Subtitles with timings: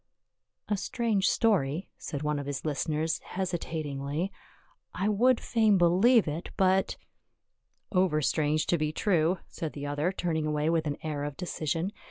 [0.67, 4.31] "A strange story," said one of his listeners hesi tatingly."
[5.03, 6.97] I would fain believe it, but
[7.91, 11.91] —""Over strange to be true," said the other, turning away with an air of decision.